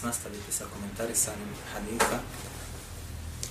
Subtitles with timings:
[0.00, 2.20] Večeras nastaviti sa komentarisanjem haditha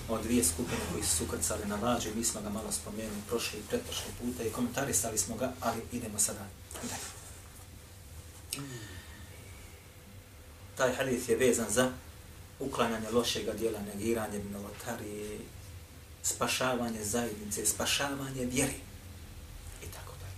[0.09, 2.13] o dvije skupine koji su sukrcali na lađe.
[2.16, 6.20] mi smo ga malo spomenuli prošli i pretprošli puta i komentarisali smo ga, ali idemo
[6.20, 6.48] sada
[6.81, 7.09] dalje.
[10.77, 11.91] Taj hadith je vezan za
[12.59, 15.39] uklanjanje lošega dijela, negiranje novotarije,
[16.23, 18.80] spašavanje zajednice, spašavanje vjeri.
[19.84, 20.30] I tako dalje.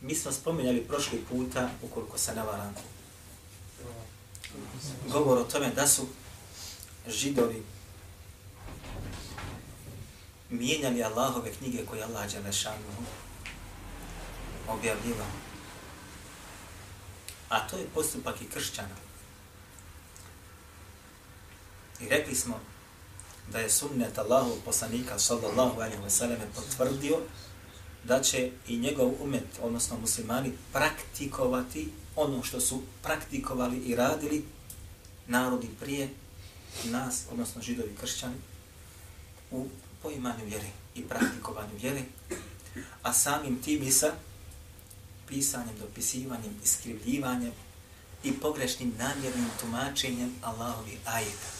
[0.00, 2.74] Mi smo spominjali prošli puta, ukoliko se navaram,
[5.12, 6.06] govor o tome da su
[7.08, 7.62] židovi
[10.50, 12.76] mijenjali Allahove knjige koje Allah Đelešanu
[14.68, 15.26] objavljivao.
[17.48, 18.96] A to je postupak i kršćana.
[22.00, 22.60] I rekli smo
[23.52, 27.20] da je sunnet Allahu poslanika sallallahu alaihi wa sallam potvrdio
[28.08, 34.44] da će i njegov umet, odnosno muslimani, praktikovati ono što su praktikovali i radili
[35.26, 36.08] narodi prije
[36.84, 38.36] nas, odnosno židovi kršćani,
[39.50, 39.66] u
[40.02, 42.02] poimanju vjere i praktikovanju vjere,
[43.02, 44.12] a samim tim i sa
[45.28, 47.52] pisanjem, dopisivanjem, iskrivljivanjem
[48.24, 51.55] i pogrešnim namjernim tumačenjem Allahovi ajeta.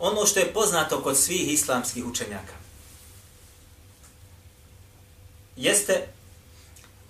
[0.00, 2.60] Ono što je poznato kod svih islamskih učenjaka
[5.60, 6.06] jeste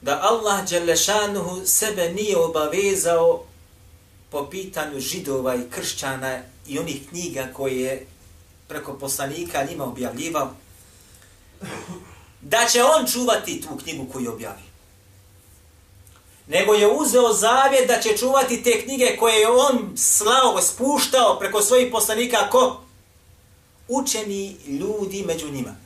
[0.02, 3.44] da Allah Đelešanuhu sebe nije obavezao
[4.30, 8.06] po pitanju židova i kršćana i onih knjiga koje je
[8.68, 10.50] preko poslanika njima objavljivao,
[12.40, 14.62] da će on čuvati tu knjigu koju objavi.
[16.46, 21.62] Nego je uzeo zavjet da će čuvati te knjige koje je on slao, spuštao preko
[21.62, 22.80] svojih poslanika, ko?
[23.92, 25.76] Učeni ljudi među njima.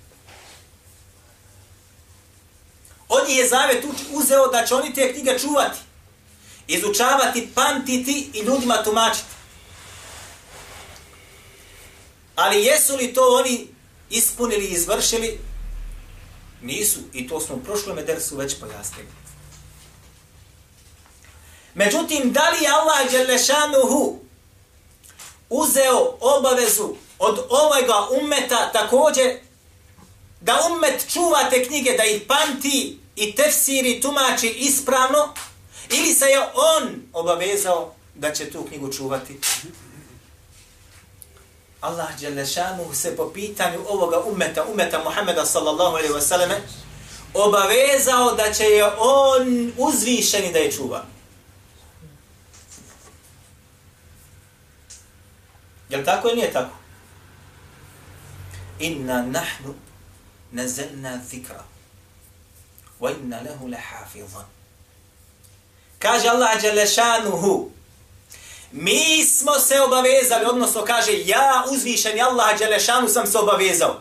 [3.09, 5.79] On je zavet uzeo da će oni te knjige čuvati,
[6.67, 9.35] izučavati, pamtiti i ljudima tumačiti.
[12.37, 13.69] Ali jesu li to oni
[14.11, 15.39] ispunili i izvršili?
[16.63, 17.01] Nisu.
[17.13, 19.09] I to smo u prošlom edersu već pojasnili.
[21.75, 24.19] Međutim, da li je Allah Đelešanuhu
[25.49, 29.37] uzeo obavezu od ovoga ummeta također
[30.41, 35.35] da ummet čuva te knjige, da ih pamti i tefsiri, tumači ispravno,
[35.91, 39.41] ili se je on obavezao da će tu knjigu čuvati?
[41.81, 46.57] Allah Đelešanu se po pitanju ovoga umeta, umeta Muhammeda sallallahu alaihi wasallame,
[47.35, 51.05] obavezao da će je on uzvišeni da je čuva.
[55.89, 56.84] Jel tako ili nije tako?
[58.79, 59.75] Inna nahnu
[60.53, 61.65] nazalna zikra
[63.01, 64.45] wa inna lehu lehafizan.
[65.99, 67.71] Kaže Allah Đelešanuhu,
[68.75, 74.01] Mi smo se obavezali, odnosno kaže ja uzvišeni Allah Đelešanu sam se obavezao.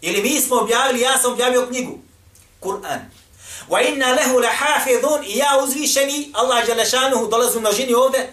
[0.00, 1.98] Ili mi smo objavili, ja sam objavio knjigu.
[2.60, 3.00] Kur'an.
[3.68, 8.28] Wa inna lehu lahafidhun i ja uzvišeni Allah Đelešanu dolazu na žini ovde.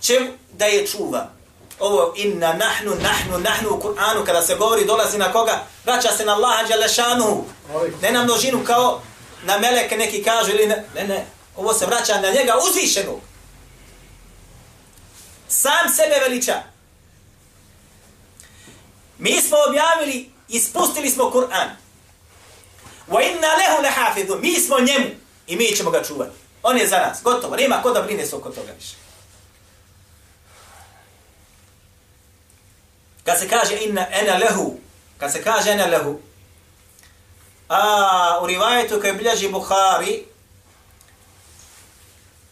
[0.00, 1.32] će da je čuva?
[1.80, 5.64] Ovo inna nahnu, nahnu, nahnu u Kur'anu kada se govori dolazi na koga?
[5.84, 7.44] Vraća se na Allaha Đelešanu.
[8.02, 9.02] Ne na množinu kao
[9.42, 10.84] na meleke neki kažu ili ne.
[10.94, 11.26] Ne, ne.
[11.56, 13.20] Ovo se vraća na njega uzvišenog
[15.50, 16.62] sam sebe veliča.
[19.18, 21.68] Mi smo objavili i spustili smo Kur'an.
[23.08, 24.36] Wa inna lehu lehafidhu.
[24.36, 25.06] Mi smo njemu
[25.46, 26.36] i mi ćemo ga čuvati.
[26.62, 27.22] On je za nas.
[27.22, 27.56] Gotovo.
[27.56, 28.94] Nema ko da brine se oko toga više.
[33.30, 34.76] Kad se kaže inna ena lehu,
[35.18, 36.20] kad se kaže ena lehu,
[37.68, 40.24] a u rivajetu koji bilježi Bukhari,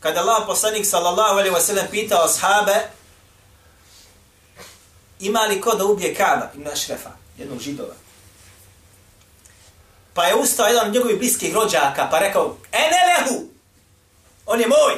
[0.00, 2.90] kada Allah poslanik sallallahu alaihi wa sallam pitao ashabe
[5.20, 7.94] ima li ko da ubije Kaaba ibn Ašrefa, jednog židova.
[10.14, 13.48] Pa je ustao jedan od njegovih bliskih rođaka pa rekao, ene lehu,
[14.46, 14.94] on je moj.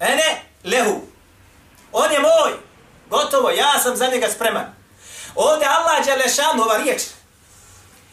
[0.00, 1.09] Ene lehu.
[3.40, 4.64] Gotovo, ja sam za njega spreman.
[5.34, 7.02] Ovdje Allah Đalešan ova riječ.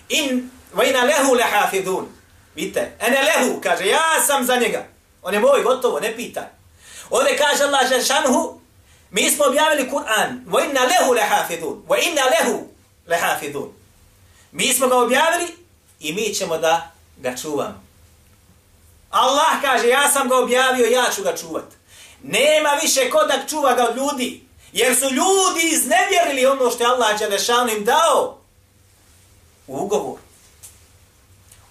[0.09, 2.07] In vajna lehu lehafidun.
[2.55, 4.85] Vidite, ene lehu, kaže, ja sam za njega.
[5.21, 6.49] On je moj, gotovo, ne pita.
[7.09, 8.59] Ovdje kaže Allah Đalešanuhu,
[9.11, 11.97] mi smo objavili Kur'an, wa lehu lehafidun, wa
[12.31, 12.67] lehu
[13.07, 13.73] lehafidun.
[14.51, 15.55] Mi smo ga objavili
[15.99, 17.83] i mi ćemo da ga čuvamo.
[19.09, 21.65] Allah kaže, ja sam ga objavio, ja ću ga čuvat.
[22.23, 24.46] Nema više ko da čuva ga od ljudi.
[24.72, 28.38] Jer su ljudi iznevjerili ono što je Allah Đelešanu im dao
[29.66, 30.18] u ugovor.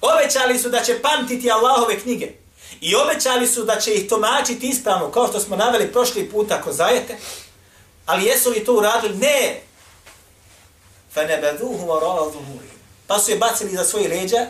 [0.01, 2.31] Obećali su da će pamtiti Allahove knjige.
[2.81, 6.73] I obećali su da će ih tomačiti ispravno, kao što smo naveli prošli put ako
[6.73, 7.17] zajete.
[8.05, 9.17] Ali jesu li to uradili?
[9.17, 9.61] Ne.
[11.15, 12.63] فَنَبَذُوهُ وَرَوَا ظُهُورِ
[13.07, 14.47] Pa su je bacili za svoji leđa.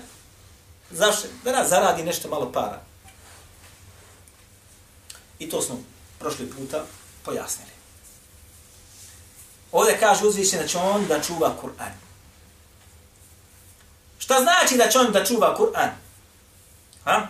[0.92, 1.28] Zašto?
[1.44, 2.82] Da nas zaradi nešto malo para.
[5.40, 5.84] I to smo
[6.20, 6.86] prošli puta
[7.26, 7.72] pojasnili.
[9.77, 11.93] Ovdje kaže uzvišen da će on da čuva Kur'an.
[14.19, 15.89] Šta znači da će on da čuva Kur'an?
[17.05, 17.27] Ha?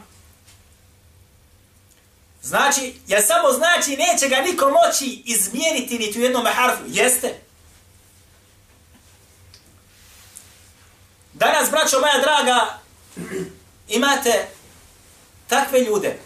[2.43, 6.83] Znači, ja samo znači neće ga niko moći izmijeniti niti u jednom harfu.
[6.87, 7.41] Jeste?
[11.33, 12.79] Danas, braćo moja draga,
[13.99, 14.49] imate
[15.49, 16.19] takve ljude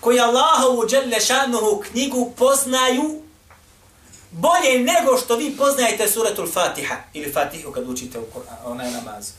[0.00, 3.21] koji Allahovu dželle šanuhu knjigu poznaju
[4.32, 8.24] bolje nego što vi poznajete suratul Fatiha ili Fatihu kad učite u
[8.64, 9.30] onaj namaz.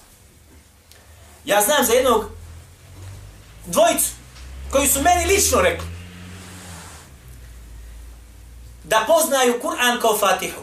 [1.45, 2.25] Ja znam za jednog
[3.65, 4.09] dvojicu
[4.71, 5.87] koji su meni lično rekli
[8.83, 10.61] da poznaju Kur'an kao Fatihu.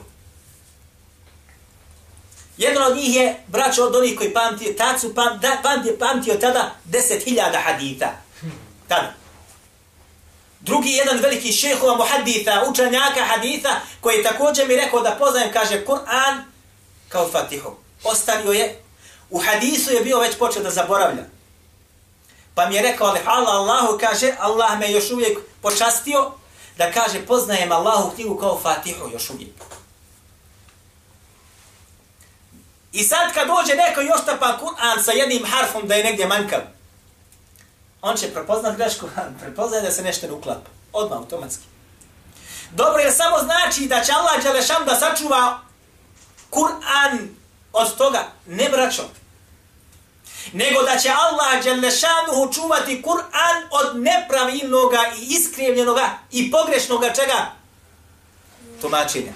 [2.56, 6.35] Jedan od njih je braćo od onih koji pamti, tad su pam, da, pamti, pamtio
[6.35, 8.12] tada deset hiljada hadita.
[8.88, 9.20] Tada.
[10.61, 15.85] Drugi jedan veliki šehova muhaditha, učenjaka haditha, koji je također mi rekao da poznajem, kaže
[15.87, 16.43] Kur'an
[17.09, 17.77] kao Fatihu.
[18.05, 18.83] Ostavio je,
[19.31, 21.25] u hadisu je bio već počeo da zaboravlja.
[22.55, 26.31] Pa mi je rekao, ali hvala Allahu, kaže, Allah me još uvijek počastio,
[26.79, 29.55] da kaže, poznajem Allahu knjigu kao Fatihu još uvijek.
[32.93, 36.61] I sad kad dođe neko još tapa Kur'an sa jednim harfom da je negdje manjkav,
[38.02, 39.08] on će prepoznat grešku,
[39.41, 40.70] prepoznaje da se nešto ne uklapa.
[40.93, 41.64] Odmah, automatski.
[42.70, 45.61] Dobro, jer samo znači da će Allah Đelešan da sačuva
[46.50, 47.29] Kur'an
[47.73, 49.02] od toga, ne braćo,
[50.52, 57.52] nego da će Allah Đelešanu čuvati Kur'an od nepravilnoga i iskrivljenoga i pogrešnoga čega?
[58.81, 59.32] Tumačenja.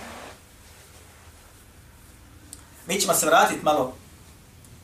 [2.86, 3.94] Mi ćemo se vratiti malo,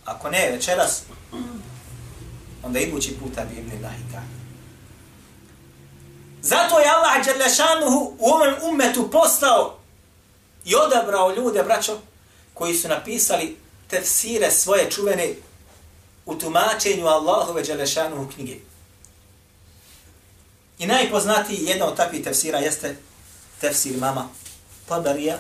[0.05, 1.03] ako ne večeras,
[2.63, 4.23] onda idući puta bi ibn Lahika.
[6.43, 9.79] Zato je Allah Đerlešanuhu u ovom umetu postao
[10.65, 11.99] i odabrao ljude, braćo,
[12.55, 13.57] koji su napisali
[13.89, 15.35] tefsire svoje čuvene
[16.27, 18.57] u tumačenju Allahove Đerlešanuhu knjige.
[20.79, 22.97] I najpoznatiji jedna od takvih tefsira jeste
[23.61, 24.29] tefsir mama
[24.89, 25.39] Tabarija,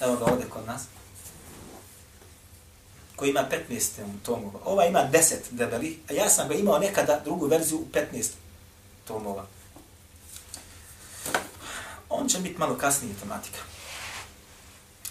[0.00, 0.82] evo ga ovdje kod nas,
[3.22, 3.82] koji ima 15
[4.22, 4.58] tomova.
[4.64, 8.26] Ova ima 10 debeli, a ja sam ga imao nekada drugu verziju u 15
[9.04, 9.46] tomova.
[12.08, 13.58] On će biti malo kasnije tematika.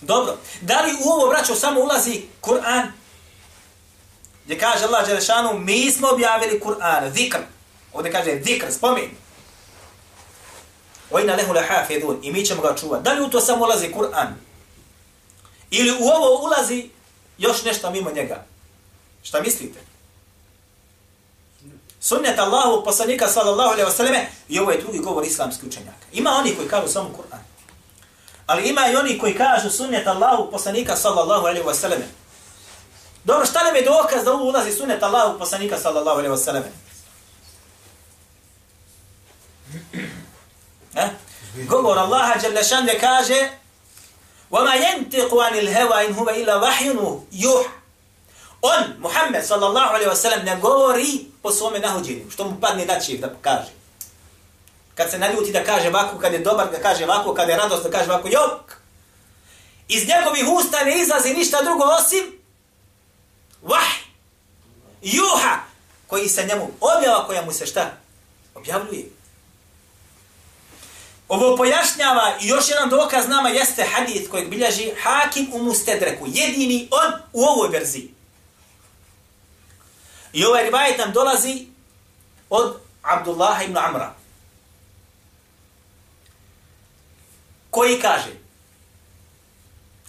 [0.02, 2.92] Dobro, da li u ovo vraćao samo ulazi Kur'an?
[4.46, 7.40] Gdje kaže Allah Đelešanu, mi smo objavili Kur'an, zikr.
[7.94, 9.10] Ovdje kaže zikr, spomin.
[11.12, 13.04] Ojna lehu leha fedun, i mi ćemo ga čuvati.
[13.04, 14.34] Da li u to samo ulazi Kur'an?
[15.70, 16.90] Ili u ovo ulazi
[17.42, 18.46] još nešto mimo njega.
[19.24, 19.80] Šta mislite?
[22.00, 26.06] Sunnet Allahu poslanika sallallahu alejhi ve selleme i ovo je drugi govor islamskih učenjaka.
[26.14, 27.40] Ima oni koji kažu samo Kur'an.
[28.46, 32.08] Ali ima i oni koji kažu sunnet Allahu poslanika sallallahu alejhi ve selleme.
[33.24, 36.72] Dobro, šta nam je dokaz da ovo ulazi sunnet Allahu poslanika sallallahu alejhi ve selleme?
[40.96, 41.10] Eh?
[41.68, 43.61] Govor Allaha dželle kaže
[44.51, 46.95] وما ينطق عن الهوى إن هو إلا وحي
[47.33, 47.71] يوحى
[48.63, 53.21] On, Muhammed sallallahu alaihi wasallam, ne govori po svome nahođenju, što mu padne na čijek
[53.21, 53.71] da kaže.
[54.95, 57.83] Kad se naljuti da kaže ovako, kad je dobar da kaže ovako, kad je radost
[57.83, 58.81] da kaže ovako, jok.
[59.89, 62.39] Iz njegovih usta ne izlazi ništa drugo osim
[63.63, 63.93] vah,
[65.03, 65.59] juha,
[66.07, 67.91] koji se njemu objava, koja mu se šta?
[68.55, 69.05] Objavljuje.
[71.32, 76.26] Ovo pojašnjava i još jedan dokaz nama jeste hadith kojeg bilježi Hakim u Mustedreku.
[76.28, 78.14] Jedini on u ovoj verziji.
[80.34, 81.66] I ovaj rivajet nam dolazi
[82.50, 84.14] od Abdullah ibn Amra.
[87.70, 88.32] Koji kaže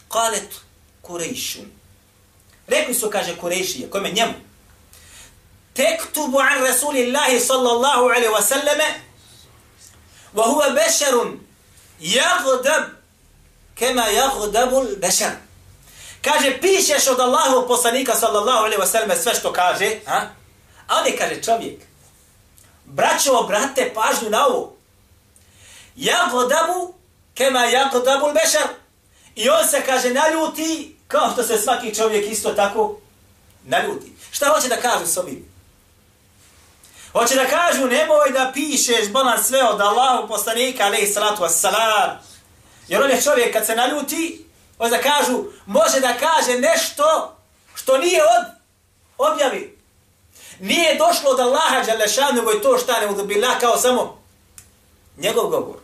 [0.09, 0.55] Kalet
[1.03, 1.67] Kurejšun.
[2.67, 4.35] Rekli su, kaže Kurejšije, kome njemu.
[5.73, 9.12] Tektubu an Rasulillahi sallallahu alaihi wasallame
[10.36, 11.38] وهو بشر
[12.00, 12.84] يغضب
[13.76, 15.32] كما يغضب البشر
[16.22, 20.18] kaže pišeš od Allahu poslanika sallallahu alejhi ve sellem sve što kaže a
[20.88, 21.88] a on je kaže čovjek
[22.88, 24.74] Braćo, brate, pažnju na ovo.
[25.96, 26.94] Ja godabu
[27.34, 28.68] kema ja godabu bešar.
[29.36, 32.98] I on se kaže naljuti kao što se svaki čovjek isto tako
[33.64, 34.14] naljuti.
[34.32, 35.51] Šta hoće da kažu s ovim?
[37.13, 42.11] Hoće da kažu nemoj da pišeš bolan sve od Allahu poslanika alaihi salatu wassalam.
[42.89, 44.47] Jer on je čovjek kad se naljuti,
[44.79, 47.37] hoće da kažu, može da kaže nešto
[47.75, 48.45] što nije od
[49.19, 49.79] objavi.
[50.61, 54.23] Nije došlo od Allaha Đalešanu, nego je to šta ne udobila kao samo
[55.17, 55.77] njegov govor.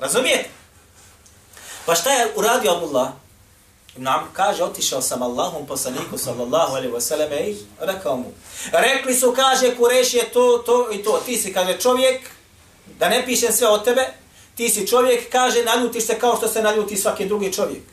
[0.00, 0.48] Razumijete?
[1.86, 3.08] Pa šta je uradio Abdullah?
[3.97, 4.21] Allah?
[4.21, 8.31] Nam kaže, otišao sam Allahom poslaniku sallallahu alaihi wasallam i rekao mu.
[8.71, 11.21] Rekli su, kaže, Kureš je to, to i to.
[11.25, 12.29] Ti si, kaže, čovjek,
[12.99, 14.07] da ne pišem sve od tebe,
[14.55, 17.83] ti si čovjek, kaže, naljutiš se kao što se naljuti svaki drugi čovjek.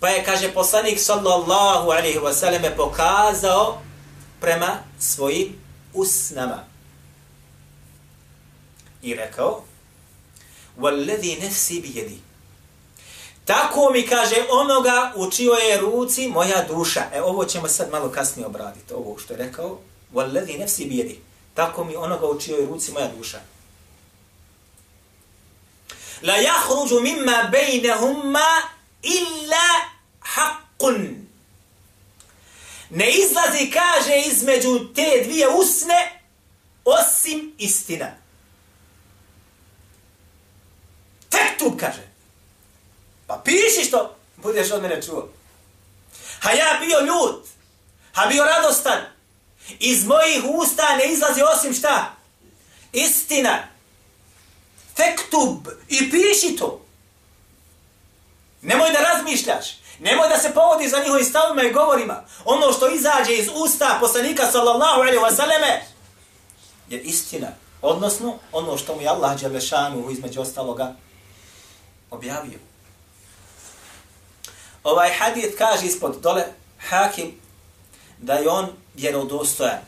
[0.00, 3.82] Pa je, kaže, poslanik sallallahu alaihi wasallam pokazao
[4.40, 5.56] prema svojim
[5.94, 6.64] usnama.
[9.02, 9.64] I rekao,
[10.80, 12.25] وَالَّذِي نَفْسِي بِيَدِي
[13.47, 17.03] Tako mi kaže onoga u čijoj je ruci moja duša.
[17.13, 19.79] E ovo ćemo sad malo kasnije obraditi, ovo što je rekao.
[20.13, 21.19] Walladhi nefsi bijedi.
[21.53, 23.39] Tako mi onoga u čijoj ruci moja duša.
[26.21, 28.49] La jahruđu mimma bejnehumma
[29.01, 29.67] illa
[30.35, 31.15] haqqun.
[32.89, 36.21] Ne izlazi, kaže, između te dvije usne
[36.85, 38.11] osim istina.
[41.29, 42.16] Tek tu, kaže.
[43.27, 45.29] Pa piši što budeš od mene čuo.
[46.39, 47.43] Ha ja bio ljud.
[48.13, 48.99] Ha bio radostan.
[49.79, 52.15] Iz mojih usta ne izlazi osim šta?
[52.93, 53.67] Istina.
[54.95, 55.67] Fektub.
[55.87, 56.81] I piši to.
[58.61, 59.65] Nemoj da razmišljaš.
[59.99, 62.23] Nemoj da se povodi za njihovim stavima i govorima.
[62.45, 65.85] Ono što izađe iz usta poslanika sallallahu alaihi wa sallame
[66.89, 67.47] je istina.
[67.81, 70.95] Odnosno, ono što mu je Allah Đelešanu između ostaloga
[72.11, 72.66] objavio.
[74.87, 76.43] Ovaj hadith kaže ispod dole
[76.89, 77.39] hakim
[78.17, 79.79] da je on vjerodostojan.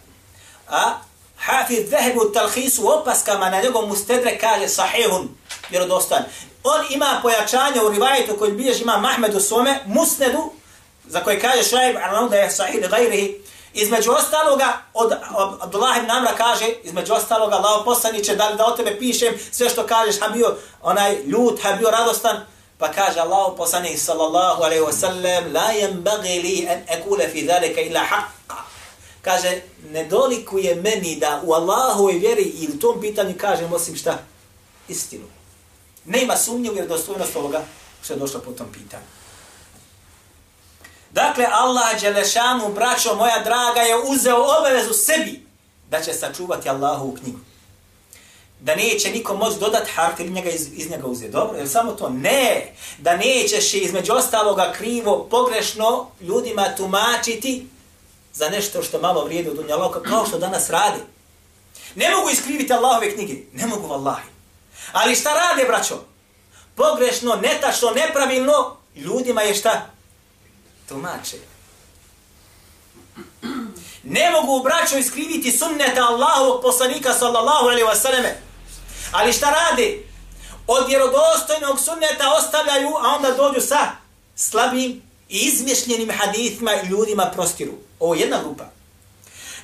[0.67, 0.91] A
[1.37, 5.29] Hafiz Zahebu Talhisu opaskama na njegov mustedre kaže sahihun
[5.69, 6.23] vjerodostojan.
[6.63, 10.51] On ima pojačanje u rivajetu koji bilješ ima Mahmed u svome musnedu
[11.05, 13.41] za koje kaže Šaib Arnaud da je sahih gajrihi.
[13.73, 15.13] Između ostaloga, od
[15.61, 19.69] Abdullah ibn Amra kaže, između ostaloga, Allah poslaniće, da li da o tebe pišem sve
[19.69, 22.45] što kažeš, ha bio onaj ljut, ha bio radostan,
[22.79, 27.81] Pa kaže Allah poslanik sallallahu alaihi wa sallam La yanbaghi li an akula fi zalika
[27.81, 28.63] illa haqqa.
[29.21, 33.95] Kaže, ne dolikuje meni da u Allahove i vjeri i u tom pitanju kažem osim
[33.95, 34.17] šta?
[34.87, 35.27] Istinu.
[36.05, 37.61] Ne ima sumnje u vjerodostojnost ovoga
[38.03, 39.03] što je došlo po tom pitanju.
[41.11, 45.45] Dakle, Allah Đelešanu, braćo moja draga, je uzeo obavezu sebi
[45.89, 47.48] da će sačuvati Allahu u knjigu
[48.59, 51.31] da neće niko moći dodat harf ili njega iz, iz njega uzeti.
[51.31, 52.09] Dobro, je samo to?
[52.09, 52.73] Ne!
[52.97, 57.67] Da nećeš između ostaloga krivo, pogrešno ljudima tumačiti
[58.33, 60.99] za nešto što malo vrijedi u unjaloka, kao što danas radi.
[61.95, 63.35] Ne mogu iskriviti Allahove knjige.
[63.53, 64.27] Ne mogu vallahi.
[64.91, 65.95] Ali šta rade, braćo?
[66.75, 69.89] Pogrešno, netačno, nepravilno, ljudima je šta?
[70.89, 71.37] Tumače.
[74.03, 78.48] Ne mogu, braćo, iskriviti sunneta Allahovog poslanika, sallallahu alaihi wa sallame.
[79.11, 80.05] Ali šta radi?
[80.67, 83.91] Od vjerodostojnog sunneta ostavljaju, a onda dođu sa
[84.35, 87.73] slabim i izmišljenim hadithima i ljudima prostiru.
[87.99, 88.65] Ovo je jedna grupa.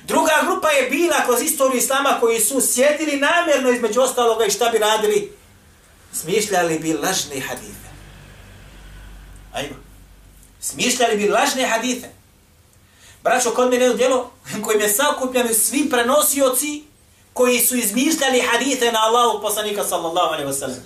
[0.04, 4.68] Druga grupa je bila kroz istoriju Islama koji su sjedili namjerno između ostaloga i šta
[4.68, 5.32] bi radili?
[6.12, 7.88] Smišljali bi lažne hadithe.
[9.52, 9.76] Ajmo.
[10.60, 12.08] Smišljali bi lažne hadithe.
[13.22, 14.30] Braćo, kod mene je djelo
[14.64, 16.82] kojim je sakupljeno svi prenosioci
[17.36, 20.80] koji su izmišljali hadite na Allahu poslanika sallallahu alaihi wasallam.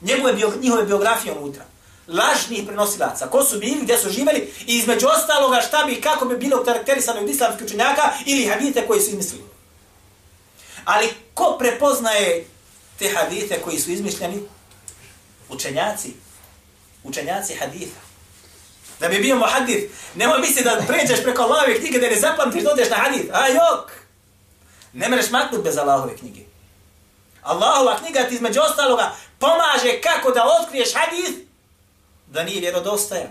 [0.00, 1.64] Njegove bio, njihove biografije unutra.
[2.08, 3.26] Lažnih prenosilaca.
[3.26, 7.20] Ko su bili, gdje su živeli i između ostaloga šta bi, kako bi bilo karakterisano
[7.20, 9.44] od islamskih učenjaka ili hadite koji su izmislili.
[10.84, 12.46] Ali ko prepoznaje
[12.98, 14.42] te hadite koji su izmišljeni?
[15.48, 16.12] Učenjaci.
[17.04, 18.00] Učenjaci haditha.
[19.00, 22.90] Da bi bio muhadith, nemoj misli da pređeš preko Allahove knjige da ne zapamtiš, dodeš
[22.90, 23.30] na hadith.
[23.32, 24.07] A jok!
[24.97, 26.41] Ne mereš maknut bez Allahove knjige.
[27.43, 31.37] Allahova knjiga ti između ostaloga pomaže kako da otkriješ hadith
[32.27, 33.29] da nije vjerodostajan.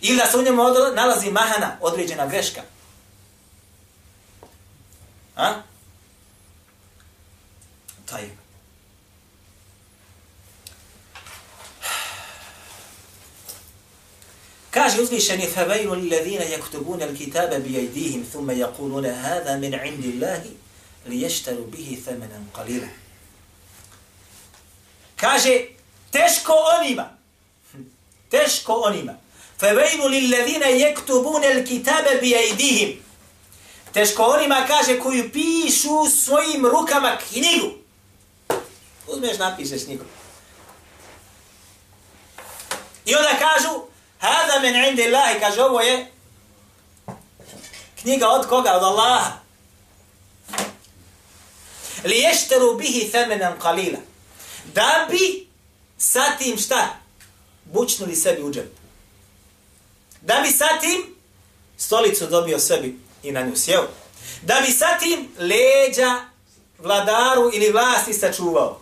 [0.00, 0.62] Ili da se u njemu
[0.94, 2.60] nalazi mahana, određena greška.
[5.36, 5.54] A?
[8.10, 8.28] Taj.
[14.70, 20.42] Kaže uzvišeni فَوَيْلُ الَّذِينَ يَكْتُبُونَ الْكِتَابَ بِيَيْدِيهِمْ ثُمَّ يَقُولُونَ هَذَا مِنْ عِنْدِ اللَّهِ
[21.05, 22.87] li ještaru bihi femenem kalile.
[25.15, 25.65] Kaže,
[26.11, 27.17] teško onima,
[28.29, 29.13] teško onima,
[29.59, 33.03] fe vejnu li levine jektubune il kitabe bi ejdihim.
[33.93, 37.71] Teško onima, kaže, koju pišu svojim rukama knjigu.
[39.07, 40.03] Uzmeš, napišeš knjigu.
[43.05, 43.85] I onda kažu,
[44.19, 46.11] hada men indi Allahi, kaže, ovo je
[48.01, 48.73] knjiga od koga?
[48.73, 49.42] Od Allaha.
[52.03, 53.99] Li ješteru bihi themenan kalila.
[54.73, 55.47] Da bi
[55.97, 56.97] sa tim šta?
[57.65, 58.73] Bučnuli sebi u džep.
[60.21, 61.15] Da bi sa tim
[61.77, 63.87] stolicu dobio sebi i na nju sjeo.
[64.41, 66.21] Da bi sa tim leđa
[66.79, 68.79] vladaru ili vlasti sačuvao.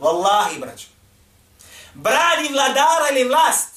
[0.00, 0.86] Wallahi, braću.
[1.94, 3.74] Brani vladara ili vlast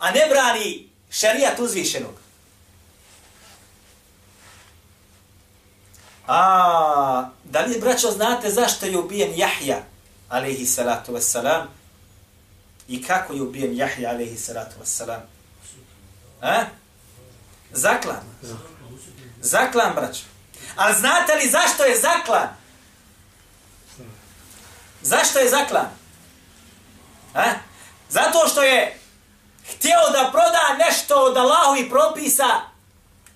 [0.00, 2.14] a ne brani šarijat uzvišenog.
[6.26, 9.82] A, da li, braćo, znate zašto je ubijen Jahja,
[10.28, 11.66] alaihi salatu wassalam,
[12.88, 15.20] i kako je ubijen Jahja, alaihi salatu wassalam?
[16.42, 16.64] A?
[17.72, 18.22] Zaklan.
[19.40, 20.22] Zaklan, braćo.
[20.76, 22.48] Ali znate li zašto je zaklan?
[25.02, 25.88] Zašto je zaklan?
[27.34, 27.44] A?
[28.08, 28.98] Zato što je
[29.64, 32.60] htio da proda nešto od Allahu i propisa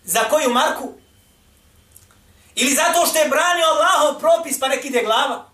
[0.04, 0.92] za koju marku?
[2.54, 5.44] Ili zato što je branio Allahov propis pa nek ide glava?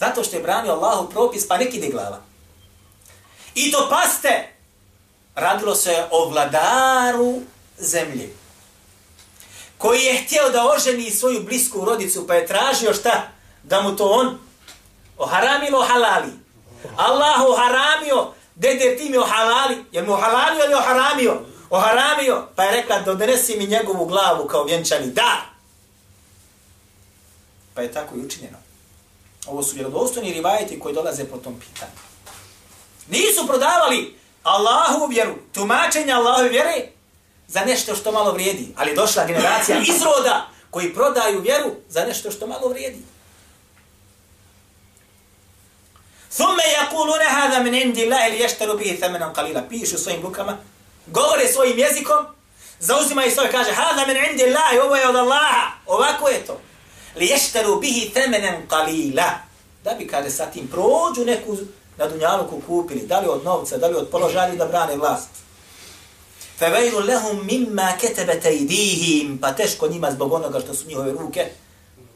[0.00, 2.20] Zato što je branio Allahov propis pa nek ide glava.
[3.54, 4.52] I to paste,
[5.34, 7.42] radilo se o vladaru
[7.78, 8.44] zemlje
[9.78, 13.22] koji je htio da oženi svoju blisku rodicu pa je tražio šta?
[13.62, 14.38] Da mu to on
[15.18, 16.32] oharamilo halali.
[16.96, 21.40] Allahu haramio dede ti mi ohalali, je mi ohalalio ili oharamio?
[21.70, 25.53] Oharamio, pa je rekla, donesi mi njegovu glavu kao vjenčani, da!
[27.74, 28.58] pa je tako i učinjeno.
[29.46, 31.92] Ovo su vjerodostojni rivajeti koji dolaze po tom pitanju.
[33.08, 36.88] Nisu prodavali Allahu vjeru, tumačenje Allahove vjere
[37.48, 38.74] za nešto što malo vrijedi.
[38.76, 43.02] Ali došla generacija izroda koji prodaju vjeru za nešto što malo vrijedi.
[46.30, 49.62] Thumme yakulune hada min indi Allahi ili ještaru bihi thamenom kalila.
[49.68, 50.58] Pišu svojim rukama,
[51.06, 52.26] govore svojim jezikom,
[52.80, 56.60] zauzimaju svoje, kaže hada min indi Allahi, ovo je od Allaha, ovako je to
[57.16, 59.30] liješteru bihi temenen kalila.
[59.84, 61.56] da bi kada sa tim prođu neku
[61.96, 65.28] na dunjaluku kupili da li od novca da li od položaja da brane vlast
[66.58, 71.50] fevejlu lehum mimma ketebete idihim pa teško njima zbog onoga što su njihove ruke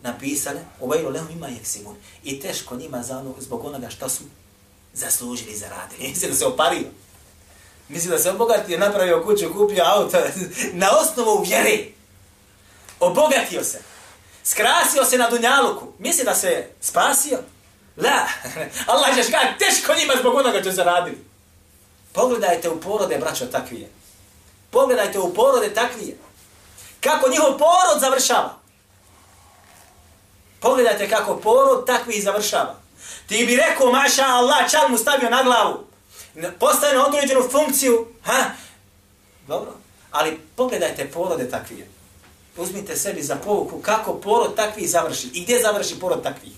[0.03, 1.97] napisale, uvejlu lehum ima jeksimun.
[2.25, 4.23] I teško njima za ono, zbog onoga što su
[4.95, 6.09] zaslužili, zaradili.
[6.09, 6.89] Misli da se opario.
[7.89, 10.19] Mislim da se obogatio, napravio kuću, kupio auto,
[10.83, 11.85] na osnovu vjere.
[13.01, 13.81] Obogatio se.
[14.51, 15.93] Skrasio se na dunjaluku.
[15.99, 17.39] Misli da se spasio.
[17.97, 18.27] La.
[18.93, 21.25] Allah ćeš kada teško njima zbog onoga što zaradili.
[22.13, 23.91] Pogledajte u porode, braćo, takvije.
[24.71, 26.19] Pogledajte u porode takvije.
[27.01, 28.59] Kako njihov porod završava.
[30.61, 32.75] Pogledajte kako porod takvi završava.
[33.27, 35.87] Ti bi rekao, maša Allah, čal mu stavio na glavu.
[36.59, 38.09] Postaje na određenu funkciju.
[38.25, 38.45] Ha?
[39.47, 39.73] Dobro.
[40.11, 41.98] Ali pogledajte porode takvije.
[42.59, 45.31] Uzmite sebi za povuku kako porod takvi završi.
[45.33, 46.53] I gdje završi porod takvi?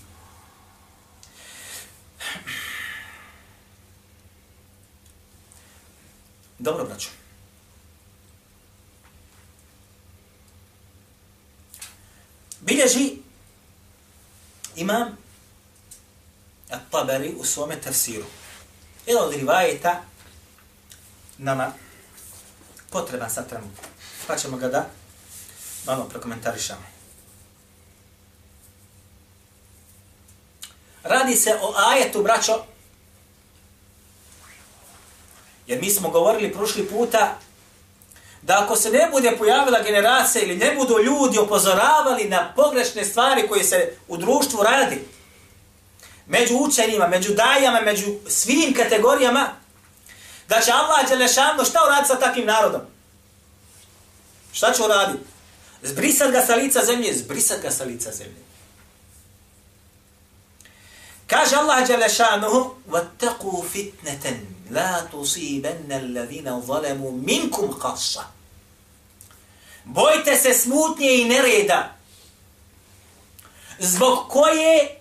[6.59, 7.09] Dobro, braću.
[12.61, 13.17] Bilježi
[14.75, 15.17] imam
[16.69, 18.25] At-Tabari u svome tafsiru.
[19.05, 20.01] Jedan od rivajeta
[21.37, 21.73] nama
[22.89, 23.85] potreban sa trenutku.
[24.27, 24.89] Pa ćemo ga da
[25.85, 26.81] malo prokomentarišamo.
[31.03, 32.63] Radi se o ajetu, braćo,
[35.67, 37.37] jer mi smo govorili prošli puta
[38.41, 43.47] da ako se ne bude pojavila generacija ili ne budu ljudi opozoravali na pogrešne stvari
[43.47, 45.07] koje se u društvu radi,
[46.25, 49.49] među učenjima, među dajama, među svim kategorijama,
[50.49, 52.81] da će Allah Đelešanu šta uraditi sa takvim narodom?
[54.53, 55.30] Šta će uraditi?
[55.82, 58.42] Zbrisat ga sa lica zemlje, zbrisat ga sa lica zemlje.
[61.26, 68.24] Kaže Allah Đelešanu, وَتَّقُوا فِتْنَةً la tusibanna alladhina zalamu minkum khassa.
[69.84, 71.96] Bojte se smutnje i nereda
[73.78, 75.00] zbog koje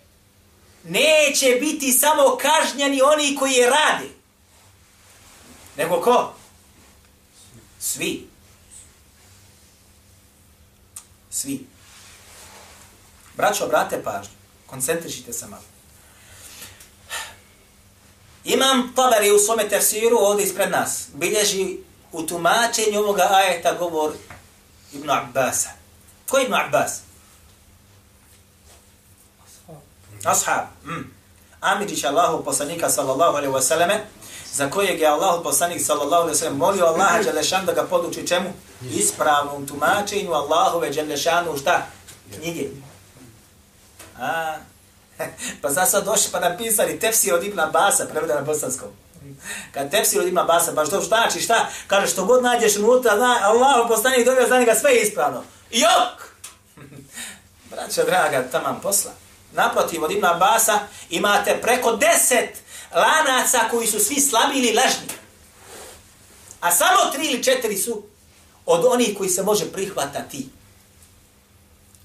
[0.84, 4.10] neće biti samo kažnjani oni koji je radi.
[5.78, 6.34] Nego ko?
[7.80, 8.28] Svi.
[11.41, 11.67] Svi.
[13.37, 14.33] Braćo, brate, pažnju.
[14.67, 15.63] Koncentrišite se malo.
[18.45, 21.09] Imam Tabari u svome tefsiru ovdje ispred nas.
[21.15, 21.79] Bilježi
[22.13, 24.13] u tumačenju ovoga ajeta govor
[24.93, 25.71] Ibn Abbasa.
[26.29, 27.01] Ko je Ibn Abbas?
[30.25, 30.65] Ashab.
[30.85, 31.13] Mm.
[31.61, 33.99] Amidžić Allahu poslanika sallallahu alaihi wasallam
[34.53, 38.53] za kojeg je Allahu poslanik sallallahu alaihi wasallam molio Allaha Đelešan da ga poduči čemu?
[38.83, 41.87] Ispravnom tumačenju Allahove Đelešanu šta?
[42.35, 42.69] Knjige.
[44.19, 44.57] A,
[45.63, 48.89] pa sad sad došli pa napisali tefsir od Ibn Abasa, preveda na bosanskom.
[49.73, 51.69] Kad tefsir od Ibn Abasa, baš to znači šta?
[51.87, 55.43] Kaže što god nađeš unutra, zna, Allah poslanik dobio za njega sve ispravno.
[55.71, 56.31] Jok!
[57.71, 59.11] Braćo draga, tamam posla.
[59.53, 60.79] Naprotiv, od Ibn Abasa
[61.11, 62.59] imate preko deset
[62.95, 65.07] lanaca koji su svi slabi ili lažni.
[66.61, 68.03] A samo tri ili četiri su
[68.71, 70.49] od onih koji se može prihvatati.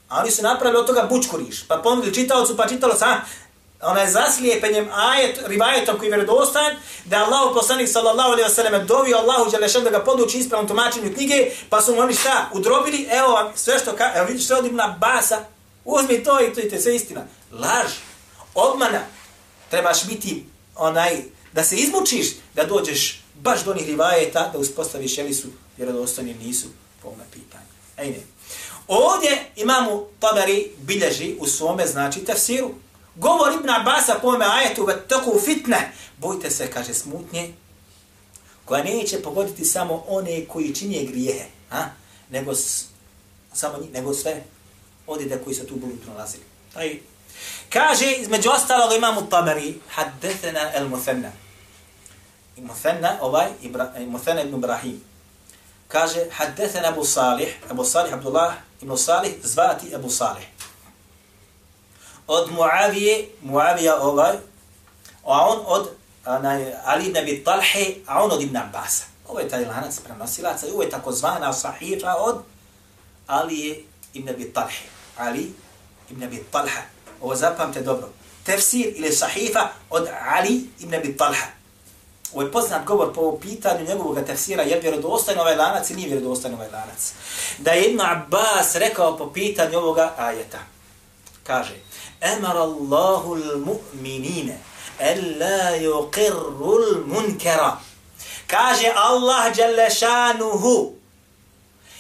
[0.10, 1.68] A oni su napravili od toga bučkuriš.
[1.68, 3.22] Pa ponudili čitaocu, pa čitalo sa
[3.82, 6.76] ona je zaslijepenjem ajet, rivajetom koji je vjerodostajan,
[7.06, 11.52] da Allah poslanik sallallahu alaihi wasallam dovio Allahu Đelešan da ga poduči ispravnom tumačenju knjige,
[11.70, 14.66] pa su mu oni šta, udrobili, evo vam sve što ka, evo vidiš sve od
[14.66, 15.40] Ibna Basa,
[15.86, 17.22] uzmi to i to i je sve istina.
[17.52, 17.92] Laž,
[18.54, 19.02] obmana,
[19.70, 21.22] trebaš biti onaj,
[21.54, 26.68] da se izmučiš, da dođeš baš do onih rivajeta, da uspostaviš jelisu vjerodostojni nisu,
[27.02, 27.64] po pitanja.
[27.96, 28.12] pitanju.
[28.12, 28.36] ne.
[28.88, 32.72] Ovdje imamo Tabari bilježi u svome, znači, tefsiru.
[33.16, 37.54] Govor Ibn Abasa po ovome ajetu, ve toku fitne, bojte se, kaže, smutnje,
[38.66, 41.86] koja neće pogoditi samo one koji činje grijehe, a?
[42.30, 42.54] nego,
[43.54, 44.44] samo, nego sve
[45.08, 46.44] odjede koji se tu budu nalazili.
[46.74, 47.00] Taj.
[47.70, 51.32] Kaže, između ostalog imamo Tabari, haddethena el Muthenna.
[52.58, 55.02] Muthenna, ovaj, Ibra, Muthenna ibn Ibrahim.
[55.96, 60.44] Kaže, haddethen Abu Salih, Abu Salih, Abdullah ibn Salih, zvati Abu Salih.
[62.28, 64.36] Od Muavije, Muavija ovaj,
[65.24, 69.04] a on od onaj, Ali ibn Abi Talhe, a on od Ibn Abbas.
[69.28, 72.44] Ovo je taj lanac prenosilaca i ovo je takozvana sahifa od
[73.28, 74.84] Ali ibn Abi Talhe.
[75.18, 75.54] Ali
[76.12, 76.82] ibn Abi Talha.
[77.22, 78.10] Ovo zapamte dobro.
[78.44, 81.48] Tefsir ili sahifa od Ali ibn Abi Talha.
[82.36, 86.58] Ovo je poznat govor po pitanju njegovog tefsira, je vjerodostojno ovaj lanac ili nije vjerodostojno
[86.58, 87.14] ovaj lanac.
[87.58, 90.60] Da je Ibn Abbas rekao po pitanju ovoga ajeta.
[91.44, 91.74] Kaže,
[92.22, 94.58] Emar Allahu l-mu'minine,
[95.00, 97.78] en la yuqirru l-munkera.
[98.48, 100.94] Kaže Allah Đalešanuhu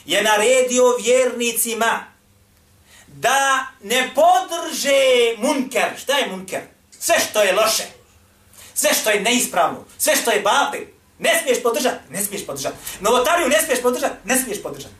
[0.05, 2.05] je naredio vjernicima
[3.07, 5.89] da ne podrže munker.
[5.97, 6.61] Šta je munker?
[6.99, 7.94] Sve što je loše.
[8.75, 9.85] Sve što je neispravno.
[9.97, 10.93] Sve što je babi.
[11.19, 11.97] Ne smiješ podržati.
[12.09, 12.75] Ne smiješ podržati.
[12.99, 14.15] Novotariju ne smiješ podržati.
[14.23, 14.93] Ne smiješ podržati.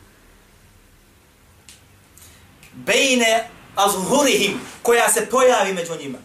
[2.72, 6.18] Bejne azhurihim koja se pojavi među njima.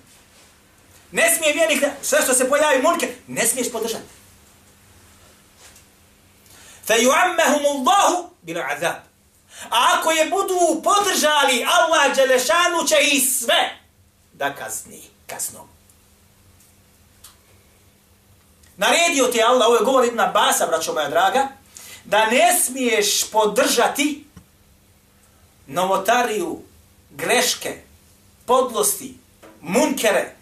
[1.12, 4.04] Ne smije vjernik sve što se pojavi munke, Ne smiješ podržati.
[6.88, 8.96] Fe yu'ammahum Allahu bila azab.
[9.70, 13.80] A ako je budu podržali, Allah Đelešanu će i sve
[14.34, 15.81] da kazni kaznom.
[18.82, 21.48] Naredio ti Allah, ovo je govor Ibn Abasa, braćo moja draga,
[22.06, 24.26] da ne smiješ podržati
[25.68, 26.62] novotariju,
[27.10, 27.82] greške,
[28.46, 29.18] podlosti,
[29.62, 30.36] munkere,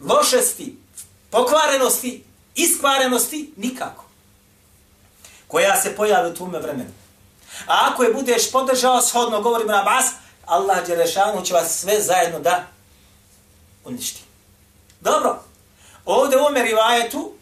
[0.00, 0.76] lošesti,
[1.30, 2.24] pokvarenosti,
[2.54, 4.04] iskvarenosti, nikako.
[5.46, 6.90] Koja se pojavi u tome vremenu.
[7.66, 10.06] A ako je budeš podržao shodno, govori na bas,
[10.46, 12.66] Allah Đelešanu će vas sve zajedno da
[13.84, 14.22] uništi.
[15.00, 15.42] Dobro.
[16.04, 17.37] Ovdje u ovome rivajetu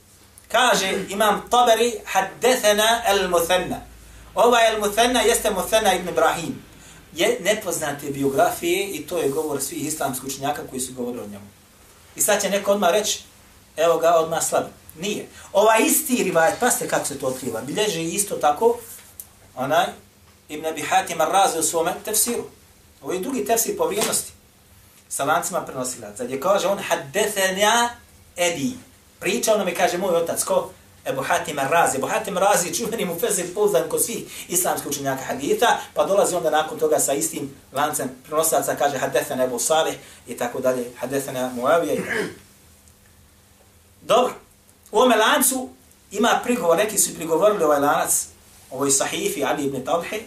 [0.56, 3.80] kaže imam Tabari haddethena el Muthanna.
[4.34, 6.62] Ovaj el Muthanna jeste Muthanna ibn Ibrahim.
[7.12, 11.46] Je nepoznate biografije i to je govor svih islamskih učenjaka koji su govorili o njemu.
[12.16, 13.22] I sad će neko odmah reći,
[13.76, 14.64] evo ga odmah slab.
[15.00, 15.28] Nije.
[15.52, 18.78] Ova isti rivajet, pa ste kako se to otkriva, bilježi isto tako,
[19.56, 19.86] onaj,
[20.48, 22.44] Ibn Abi Hatim Ar-Razi u svome tefsiru.
[23.02, 24.32] Ovo je drugi tefsir po vrijednosti.
[25.08, 26.24] Sa lancima prenosilaca.
[26.24, 27.88] Gdje kaže on, haddethena
[28.36, 28.72] edi.
[29.20, 30.70] Pričao nam je, kaže moj otac, ko?
[31.06, 31.96] Ebu Hatim Razi.
[31.96, 36.50] Ebu Hatim Razi čuveni mu fezir pouzdan kod svih islamskih učenjaka haditha, pa dolazi onda
[36.50, 39.94] nakon toga sa istim lancem prenosaca, kaže Hadethana Ebu Salih
[40.26, 42.46] i tako dalje, Hadethana Muavija i tako.
[44.02, 44.32] Dobro.
[44.92, 45.68] U ome lancu
[46.10, 48.26] ima prigovor, neki su prigovorili ovaj lanac,
[48.70, 50.20] ovoj sahifi Ali ibn Talhe,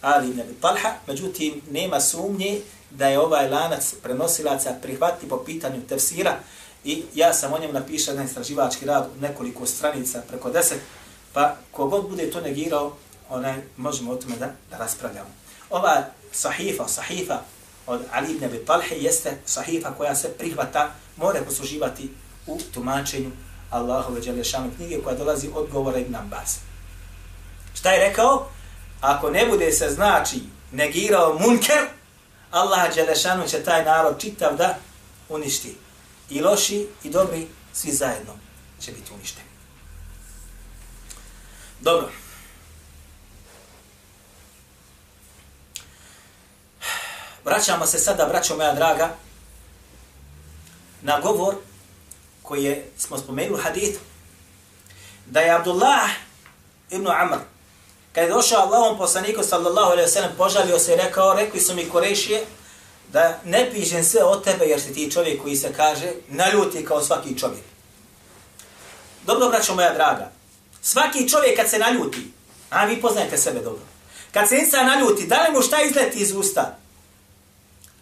[0.00, 2.60] Ali ibn Abi Talha, međutim, nema sumnje
[2.90, 6.36] da je ovaj lanac prenosilaca prihvati po pitanju tefsira
[6.84, 10.80] i ja sam o njemu napišao jedan istraživački rad u nekoliko stranica, preko deset,
[11.32, 12.96] pa kogod bude to negirao,
[13.28, 15.28] onaj, možemo o tome da, da raspravljamo.
[15.70, 17.40] Ova sahifa, sahifa
[17.86, 22.10] od Ali ibn Abi Talhe jeste sahifa koja se prihvata, mora posluživati
[22.46, 23.30] u tumačenju
[23.70, 26.58] Allahove Đelešanu knjige koja dolazi od govora Ibn Abbas.
[27.74, 28.48] Šta je rekao?
[29.00, 30.40] Ako ne bude se znači
[30.72, 31.86] negirao munker,
[32.50, 34.78] Allah Đelešanu će taj narod čitav da
[35.28, 35.83] uništi.
[36.30, 38.32] I loši i dobri svi zajedno
[38.80, 39.48] će biti uništeni.
[41.80, 42.08] Dobro.
[47.44, 49.16] Vraćamo se sada, braćo moja draga,
[51.02, 51.54] na govor
[52.42, 53.98] koji je, smo spomenuli hadith,
[55.26, 56.10] da je Abdullah
[56.90, 57.36] ibn Amr,
[58.12, 61.74] kada je došao Allahom poslaniku sallallahu alaihi wa sallam, požalio se i rekao, rekli su
[61.74, 62.44] mi Korešije,
[63.14, 67.04] da ne pišem sve od tebe, jer si ti čovjek koji se kaže, naljuti kao
[67.04, 67.64] svaki čovjek.
[69.26, 70.30] Dobro, braćo moja draga,
[70.82, 72.32] svaki čovjek kad se naljuti,
[72.70, 73.82] a vi poznajete sebe dobro,
[74.32, 76.78] kad se insan naljuti, da li mu šta izleti iz usta?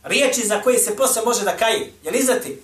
[0.04, 2.62] Riječi za koje se posle može da kaje, je li izleti?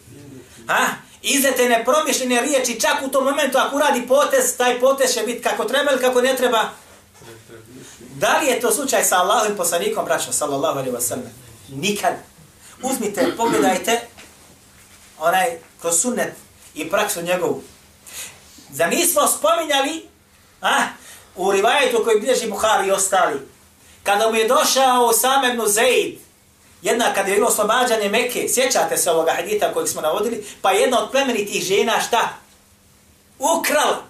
[0.66, 0.86] Ha?
[1.22, 5.64] Izlete nepromišljene riječi, čak u tom momentu ako uradi potez, taj potez će biti kako
[5.64, 6.68] treba ili kako ne treba.
[8.14, 11.30] Da li je to slučaj sa Allahom poslanikom, braćo, sallallahu alaihi wa sallam?
[11.68, 12.27] Nikad.
[12.82, 14.00] Uzmite, pogledajte,
[15.18, 16.32] onaj, kroz sunnet
[16.74, 17.62] i praksu njegovu.
[18.70, 20.06] Za nismo spominjali,
[20.60, 20.86] a,
[21.36, 23.40] u rivajetu koji bilježi Buhari i ostali,
[24.02, 26.18] kada mu je došao Samebnu Zaid,
[26.82, 31.02] jedna kada je bilo oslobađanje Mekke, sjećate se ovoga hadita kojeg smo navodili, pa jedna
[31.02, 32.28] od plemenitih žena šta?
[33.38, 34.02] Ukrala.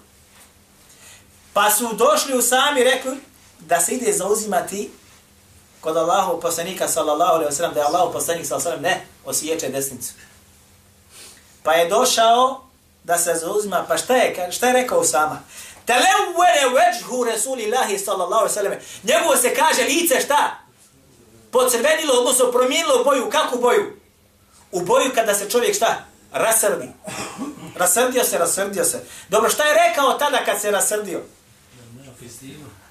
[1.53, 3.17] Pa su došli u sami rekli
[3.59, 4.91] da se ide zauzimati
[5.81, 9.01] kod Allahu poslanika sallallahu alejhi ve sellem da je Allahu poslanik sallallahu alejhi ve sellem
[9.01, 10.13] ne osjeće desnicu.
[11.63, 12.61] Pa je došao
[13.03, 15.41] da se zauzima, pa šta je, šta je rekao sama?
[15.85, 18.79] Televvene veđhu Rasulillahi sallallahu alejhi ve sellem.
[19.03, 20.59] Njegovo se kaže lice šta?
[21.51, 23.29] Pocrvenilo, odnosno promijenilo boju.
[23.29, 23.97] Kako boju?
[24.71, 26.05] U boju kada se čovjek šta?
[26.31, 26.89] Rasrdi.
[27.75, 29.03] Rasrdio se, rasrdio se.
[29.29, 31.21] Dobro, šta je rekao tada kad se rasrdio?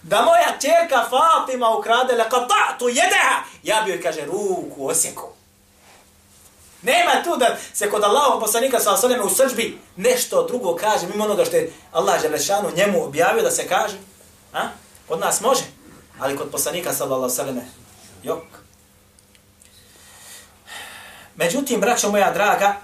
[0.08, 3.42] Da moja čerka Fatima ukrade le qata'tu jedeha.
[3.62, 5.32] Ja bi joj kaže ruku osjekao.
[6.82, 11.24] Nema tu da se kod Allahog poslanika sa osaleme u srđbi nešto drugo kaže, mimo
[11.24, 13.96] onoga što je Allah Želešanu njemu objavio da se kaže.
[14.52, 14.68] A?
[15.08, 15.64] Kod nas može,
[16.20, 17.62] ali kod poslanika sa osaleme,
[18.22, 18.44] jok.
[21.36, 22.76] Međutim, braćo moja draga,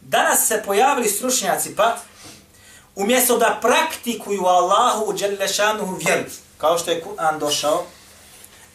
[0.00, 1.96] danas se pojavili stručnjaci pa
[2.98, 6.24] umjesto da praktikuju Allahu u Đelešanu vjeru,
[6.58, 7.84] kao što je Kur'an došao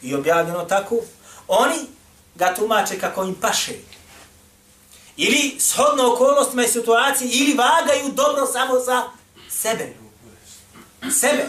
[0.02, 0.96] i objavljeno tako,
[1.48, 1.76] oni
[2.34, 3.72] ga tumače kako im paše.
[5.16, 9.02] Ili shodno okolnostima i situaciji, ili vagaju dobro samo za
[9.50, 9.92] sebe.
[11.20, 11.48] Sebe.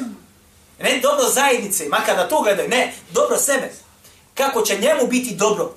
[0.79, 3.71] Ne dobro zajednice, makar da to gledaju, ne, dobro sebe.
[4.33, 5.75] Kako će njemu biti dobro.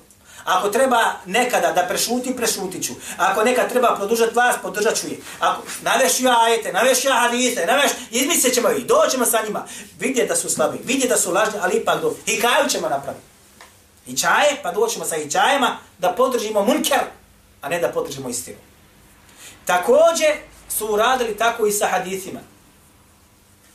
[0.49, 2.93] Ako treba nekada da prešuti, prešutit ću.
[3.17, 5.17] Ako nekad treba produžati vas, podržat ću je.
[5.39, 9.65] Ako naveš ja ajete, naveš ja hadite, naveš, izmislit ćemo ih, doćemo sa njima.
[9.99, 12.15] Vidje da su slabi, vidje da su lažni, ali ipak do.
[12.25, 13.25] I kaju ćemo napraviti.
[14.07, 15.29] I čaje, pa doćemo sa i
[15.97, 17.01] da podržimo munker,
[17.61, 18.57] a ne da podržimo istinu.
[19.65, 20.31] Također
[20.69, 22.39] su uradili tako i sa hadithima.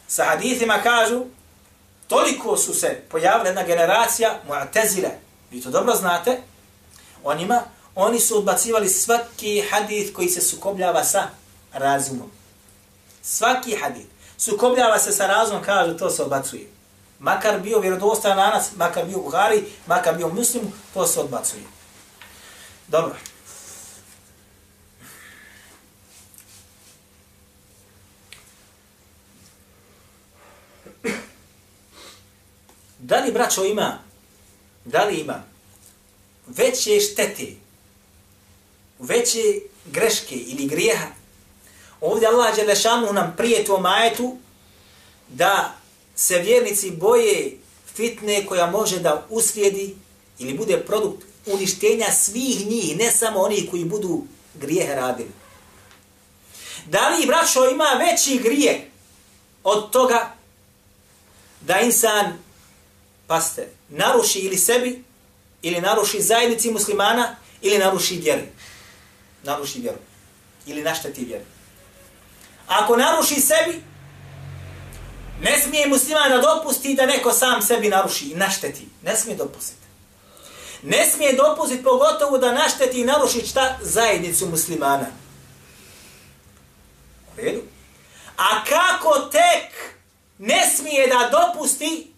[0.08, 1.24] Sa hadithima kažu,
[2.08, 5.10] toliko su se pojavila jedna generacija, mu'tezile,
[5.50, 6.40] vi to dobro znate,
[7.24, 7.62] onima,
[7.94, 11.28] oni su odbacivali svaki hadith koji se sukobljava sa
[11.72, 12.30] razumom.
[13.22, 14.08] Svaki hadith.
[14.38, 16.70] Sukobljava se sa razumom, kaže to se odbacuje.
[17.18, 21.62] Makar bio vjerodostojan lanac, makar bio Buhari, makar bio muslim, to se odbacuje.
[22.88, 23.16] Dobro.
[32.98, 33.98] Da li braćo ima,
[34.84, 35.53] da li ima
[36.46, 37.46] veće štete,
[38.98, 41.06] veće greške ili grijeha.
[42.00, 44.36] Ovdje Allah Đelešanu nam prije tom ajetu
[45.28, 45.74] da
[46.16, 47.58] se vjernici boje
[47.94, 49.96] fitne koja može da uslijedi
[50.38, 54.22] ili bude produkt uništenja svih njih, ne samo oni koji budu
[54.54, 55.30] grijehe radili.
[56.86, 58.90] Da li, braćo, ima veći grije
[59.64, 60.34] od toga
[61.60, 62.38] da insan,
[63.26, 65.04] paste, naruši ili sebi
[65.64, 68.42] ili naruši zajednici muslimana, ili naruši vjeru.
[69.42, 69.98] Naruši vjeru.
[70.66, 71.44] Ili našteti vjeru.
[72.66, 73.82] Ako naruši sebi,
[75.42, 78.88] ne smije musliman da dopusti da neko sam sebi naruši i našteti.
[79.02, 79.86] Ne smije dopustiti.
[80.82, 85.06] Ne smije dopustiti pogotovo da našteti i naruši šta zajednicu muslimana.
[87.36, 87.62] Redu.
[88.36, 89.94] A kako tek
[90.38, 92.12] ne smije da dopusti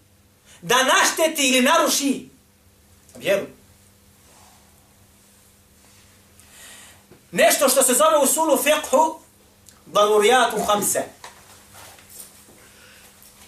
[0.61, 2.36] da našteti ili naruši
[3.19, 3.45] vjeru.
[7.31, 9.19] Nešto što se zove u sulu fiqhu,
[9.85, 11.03] dalurijatu hamse.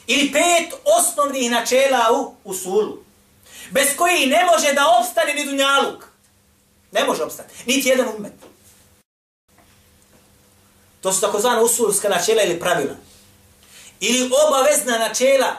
[0.07, 3.03] Ili pet osnovnih načela u usulu.
[3.71, 6.05] Bez koji ne može da opstane ni dunjaluk.
[6.91, 7.53] Ne može opstati.
[7.65, 8.33] Niti jedan umet.
[11.01, 12.95] To su takozvane usulska načela ili pravila.
[13.99, 15.55] Ili obavezna načela.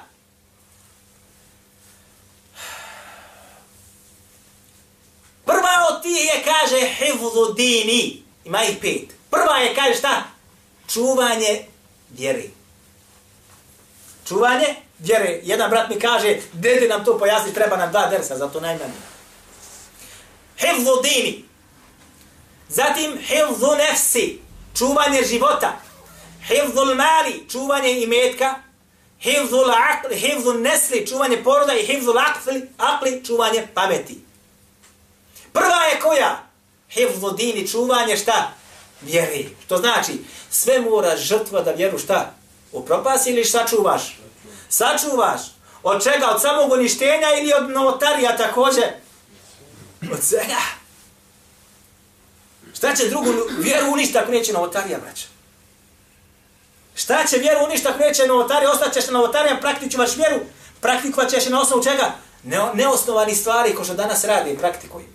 [5.44, 8.22] Prva od tih je, kaže, hivlu dini.
[8.44, 9.14] Ima ih pet.
[9.30, 10.22] Prva je, kaže, šta?
[10.92, 11.64] Čuvanje
[12.10, 12.50] vjeri.
[14.28, 15.40] Čuvanje vjere.
[15.42, 18.92] Jedan brat mi kaže, dede nam to pojasni, treba nam dva dersa, zato najmanje.
[20.58, 21.44] Hivlu dini.
[22.68, 24.38] Zatim, hivlu nefsi
[24.78, 25.80] čuvanje života,
[26.48, 28.54] Hivlu mali, čuvanje imetka,
[29.20, 34.18] hivzul akli, hivzul nesli, čuvanje poroda i hivzul akli, akli čuvanje pameti.
[35.52, 36.42] Prva je koja?
[36.90, 38.52] Hivzul dini, čuvanje šta?
[39.00, 39.56] Vjeri.
[39.64, 40.12] Što znači,
[40.50, 42.34] sve mora žrtva da vjeru šta?
[42.72, 44.18] Upropasi ili šta čuvaš?
[44.68, 45.40] Sačuvaš.
[45.82, 46.30] Od čega?
[46.34, 48.84] Od samog uništenja ili od novotarija također?
[50.12, 50.60] Od svega.
[52.74, 55.26] Šta će drugu vjeru uništa ako neće novotarija, braća?
[56.94, 58.70] Šta će vjeru uništa ako neće novotarija?
[58.70, 60.40] Ostaćeš na novotarija, praktikujuš vjeru,
[60.80, 62.14] praktikovat ćeš na osnovu čega?
[62.44, 65.06] Ne, neosnovani stvari ko što danas radi i praktikuju.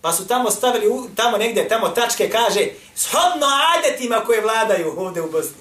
[0.00, 5.22] Pa su tamo stavili, u, tamo negdje, tamo tačke kaže, shodno adetima koje vladaju ovdje
[5.22, 5.54] u Bosni.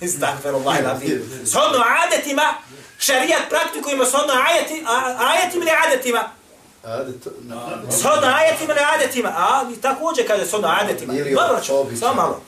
[0.00, 1.24] Istakveru, vajlavi.
[1.46, 2.54] Shodno adetima,
[2.98, 6.30] šarijat praktikujemo shodno ajetima, ajetima ili adetima.
[8.00, 9.28] Shodno ajetima ili adetima.
[9.36, 11.12] A također kaže shodno ajetima.
[11.12, 12.40] Dobro ću, samo malo.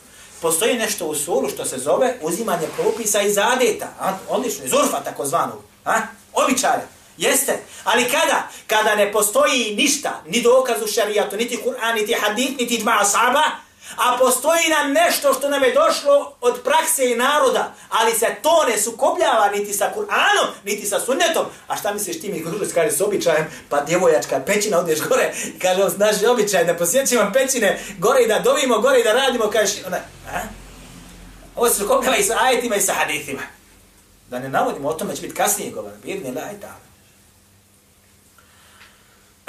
[0.43, 3.87] Postoji nešto u suru što se zove uzimanje propisa iz adeta.
[4.01, 4.13] A?
[4.29, 5.59] Odlično, iz urfa takozvanog.
[5.85, 6.01] A?
[6.33, 6.87] Običaja.
[7.21, 7.59] Jeste.
[7.85, 8.49] Ali kada?
[8.67, 13.43] Kada ne postoji ništa, ni dokaz u šarijatu, niti Kur'an, niti hadith, niti dma asaba,
[13.97, 18.65] A postoji nam nešto što nam je došlo od prakse i naroda, ali se to
[18.69, 21.47] ne sukobljava niti sa Kur'anom, niti sa sunnetom.
[21.69, 25.85] A šta misliš ti mi kružiš, kaže s običajem, pa djevojačka pećina odeš gore, kaže
[25.85, 29.77] on naš običaj da posjećimo pećine gore i da dovimo gore i da radimo, kažeš
[29.87, 29.99] ona,
[30.33, 30.41] a?
[31.57, 33.43] Ovo se sukobljava i sa ajetima i sa hadithima.
[34.31, 35.93] Da ne navodimo, o tome će biti kasnije govor.
[36.05, 36.61] Birni la i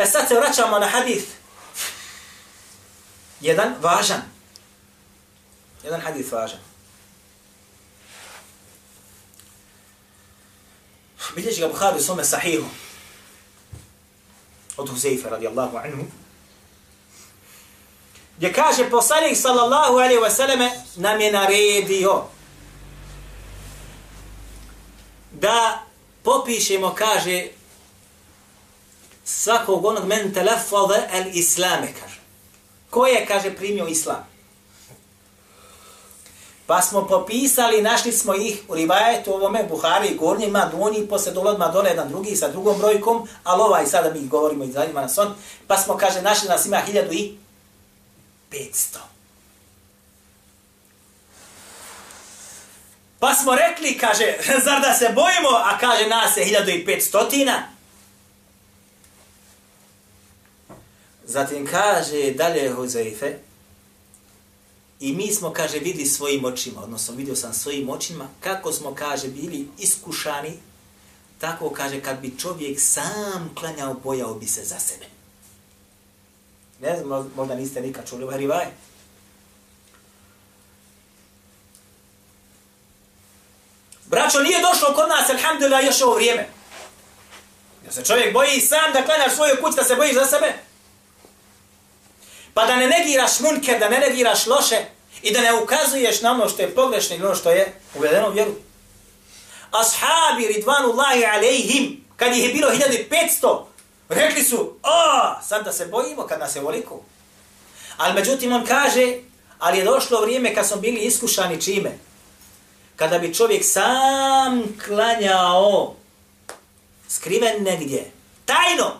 [0.02, 1.28] E sad se vraćamo na hadith.
[3.42, 4.22] Jedan važan.
[5.84, 6.60] Jedan hadith važan.
[11.36, 12.66] Bilježi ga Bukhari u svome sahihu.
[14.78, 16.06] Od Huzeyfa radijallahu anhu.
[18.38, 22.24] Gdje kaže poslanik sallallahu alaihi wasallame nam je naredio
[25.32, 25.86] da
[26.24, 27.48] popišemo, kaže,
[29.24, 32.20] svakog onog men telefove el islame, kaže.
[32.90, 34.32] Ko je, kaže, primio islam?
[36.66, 41.32] Pa smo popisali, našli smo ih u Rivajetu ovome, Buhari i Gornji, ma donji, posle
[41.32, 45.18] dolad, dole jedan drugi sa drugom brojkom, ali ovaj, sada mi govorimo i zanima nas
[45.18, 45.36] on,
[45.68, 46.82] pa smo, kaže, našli nas ima
[48.52, 48.98] 1500.
[53.20, 57.62] Pa smo rekli, kaže, zar da se bojimo, a kaže nas je 1500,
[61.32, 63.38] Zatim kaže dalje Huzeife,
[65.02, 69.28] I mi smo, kaže, vidi svojim očima, odnosno vidio sam svojim očima, kako smo, kaže,
[69.28, 70.60] bili iskušani,
[71.40, 75.06] tako, kaže, kad bi čovjek sam klanjao, bojao bi se za sebe.
[76.82, 78.66] Ne znam, možda niste nikad čuli ovaj rivaj.
[84.06, 86.48] Braćo, nije došlo kod nas, alhamdulillah, još ovo vrijeme.
[87.86, 90.71] Ja se čovjek boji sam da klanjaš svoju kuću, da se bojiš za sebe.
[92.54, 94.86] Pa da ne negiraš munker, da ne negiraš loše
[95.22, 98.32] i da ne ukazuješ na ono što je pogrešno ili ono što je uvedeno u
[98.32, 98.52] vjeru.
[99.72, 103.64] Ashabi ridvanullahi alejhim, kad ih je bilo 1500,
[104.10, 107.02] rekli su, o, sad da se bojimo kad nas je voliko.
[107.98, 109.18] Ali međutim on kaže,
[109.60, 111.92] ali je došlo vrijeme kad smo bili iskušani čime?
[112.96, 115.96] Kada bi čovjek sam klanjao
[117.08, 118.12] skriven negdje,
[118.46, 118.92] tajno,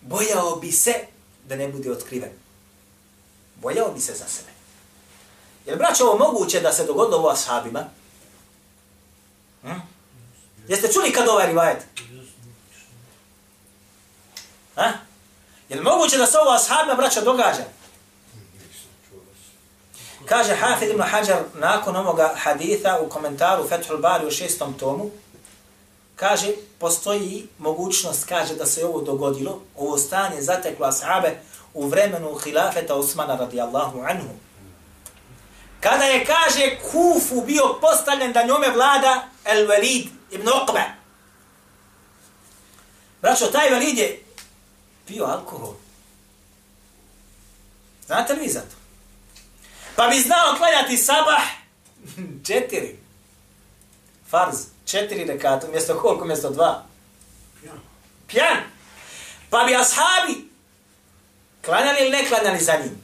[0.00, 0.94] bojao bi se
[1.50, 2.30] da ne bude otkriven.
[3.56, 4.50] Bojao bi se za sebe.
[5.66, 7.84] Jer, braćo, ovo moguće da se dogodilo ovo ashabima?
[9.62, 9.80] Hm?
[10.68, 11.82] Jeste čuli kad ovaj rivajet?
[11.98, 12.20] Hm?
[14.74, 14.92] Ha?
[15.68, 17.64] Je li moguće da se ovo ashabima, braća, događa?
[20.26, 25.10] Kaže Hafid ibn Hajar nakon ovoga haditha u komentaru Fethul Bari u šestom tomu,
[26.20, 31.40] kaže, postoji mogućnost, kaže, da se ovo dogodilo, ovo stanje zateklo ashabe
[31.74, 34.34] u vremenu hilafeta Osmana radijallahu anhu.
[35.80, 40.84] Kada je, kaže, Kufu bio postavljen da njome vlada El Velid ibn Uqba.
[43.22, 44.22] Braćo, taj Velid je
[45.06, 45.74] pio alkohol.
[48.06, 48.76] Znate li vi za to?
[49.96, 51.42] Pa bi znao klanjati sabah
[52.46, 52.98] četiri.
[54.30, 54.56] Farz,
[54.90, 56.82] četiri rekata, umjesto koliko, umjesto dva?
[57.60, 57.78] Pjan.
[58.26, 58.56] Pjan.
[59.50, 60.50] Pa bi ashabi
[61.64, 63.02] klanjali ili ne klanjali za njim?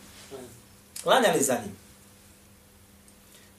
[1.03, 1.77] Klanjali za njim.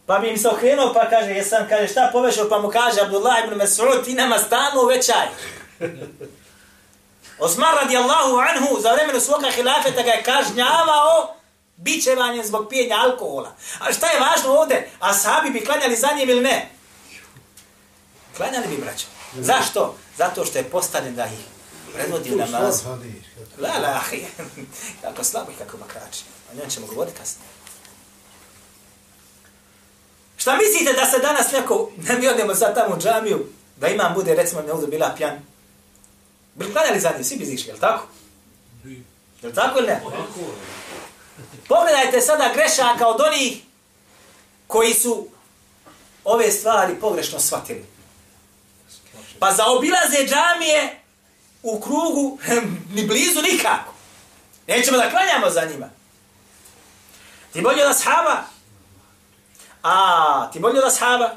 [0.06, 2.50] Pa bi im se okrenuo pa kaže, jesam, kaže, šta povešao?
[2.50, 5.28] Pa mu kaže, Abdullah ibn Mas'ud, ti nama stalno uvećaj.
[7.40, 11.36] Osman radijallahu anhu za vremenu svoga hilafeta ga je kažnjavao
[11.76, 13.56] bićevanjem zbog pijenja alkohola.
[13.80, 14.90] A šta je važno ovdje?
[15.00, 16.77] A sahabi bi klanjali za njim ili ne?
[18.38, 19.06] Klanjali bi, braćo.
[19.40, 19.96] Zašto?
[20.18, 21.40] Zato što je postavljen da ih
[21.94, 22.84] predvodi u namaz.
[23.60, 24.26] La, la, ahi.
[25.04, 26.24] kako slabo i kako makrači.
[26.52, 27.48] O njom ćemo govoriti kasnije.
[30.38, 34.14] Šta mislite da se danas neko, ne mi odemo sad tamo u džamiju, da imam
[34.14, 35.40] bude, recimo, ne ovdje bila pjan?
[36.56, 38.08] Bili klanjali za njim, svi bi zišli, je tako?
[39.42, 40.02] Je tako ili ne?
[41.68, 43.62] Pogledajte sada grešaka od onih
[44.68, 45.28] koji su
[46.24, 47.86] ove stvari pogrešno shvatili.
[49.40, 51.00] Pa zaobilaze džamije
[51.64, 52.40] u krugu
[52.94, 53.94] ni blizu nikako.
[54.68, 55.90] Nećemo da klanjamo za njima.
[57.54, 58.44] Ti bolje od ashaba?
[59.84, 61.32] A, ti bolje od ashaba?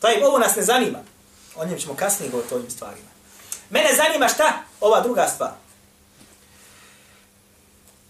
[0.00, 0.98] Taj, ovo nas ne zanima.
[1.56, 3.08] O njem ćemo kasnije govoriti o ovim stvarima.
[3.70, 4.52] Mene zanima šta?
[4.80, 5.50] Ova druga stvar.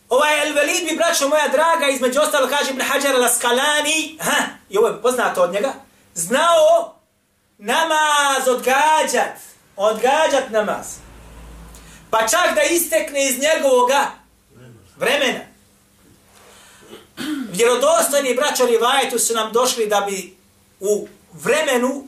[0.08, 4.88] Ovaj El-Velid mi, braćo moja draga, između ostalo kaže Ibn Hajar al-Askalani, ha, i ovo
[4.88, 5.72] je poznato od njega,
[6.14, 6.94] znao
[7.61, 9.36] namaz odgađat,
[9.76, 10.86] odgađat namaz.
[12.11, 14.11] Pa čak da istekne iz njegovoga
[14.96, 15.40] vremena.
[17.52, 20.36] Vjerodostojni braćo Rivajetu su nam došli da bi
[20.80, 22.06] u vremenu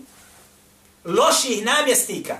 [1.05, 2.37] loših namjestika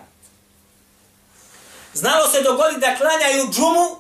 [1.95, 3.97] znalo se dogoditi da klanjaju džumu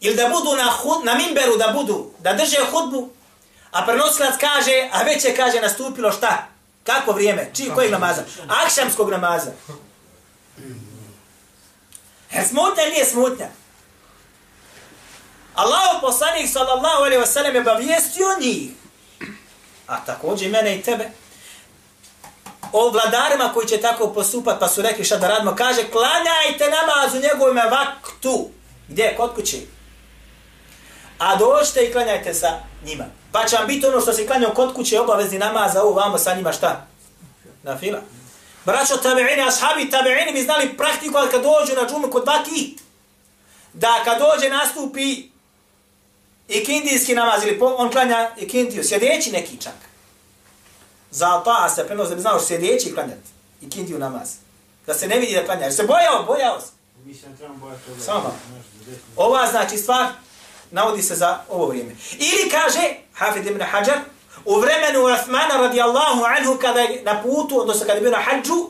[0.00, 3.08] ili da budu na, hud, na mimberu da budu, da drže hudbu,
[3.70, 6.55] a prenosilac kaže, a već je kaže nastupilo šta?
[6.86, 7.50] Kako vrijeme?
[7.54, 8.22] Čiji, kojeg namaza?
[8.48, 9.50] Akšamskog namaza.
[12.30, 13.48] Je smutnja ili nije smutnja?
[15.54, 18.70] Allah poslanik sallallahu alaihi wa sallam je bavijestio njih.
[19.86, 21.10] A također mene i tebe.
[22.72, 27.14] O vladarima koji će tako postupat, pa su rekli šta da radimo, kaže, klanjajte namaz
[27.14, 28.50] u njegovome vaktu.
[28.88, 29.16] Gdje?
[29.16, 29.75] Kod kući
[31.18, 33.04] a dođite i klanjajte sa njima.
[33.32, 36.18] Pa će vam biti ono što se klanjao kod kuće obavezni namaz, a ovo vamo
[36.18, 36.86] sa njima šta?
[37.62, 37.98] Na fila.
[38.64, 42.76] Braćo tabi'ini, ashabi tabi'ini bi znali praktiku, ali kad dođu na džumu kod baki,
[43.72, 45.28] da kad dođe nastupi
[46.48, 49.74] ikindijski namaz, ili on klanja ikindiju, sjedeći neki čak.
[51.10, 53.28] Za ta se prenos da bi znao sjedeći klanjati
[53.62, 54.34] ikindiju namaz.
[54.86, 55.62] Da se ne vidi da klanja.
[55.62, 56.66] Jer se bojao, bojao se.
[58.04, 58.36] Samo.
[59.16, 60.06] Ova znači stvar,
[60.70, 61.96] navodi se za ovo vrijeme.
[62.12, 63.98] Ili kaže, Hafid ibn Hajar,
[64.44, 68.68] u vremenu Uthmana radijallahu anhu kada je na putu, odnosno kada je bio na hađu,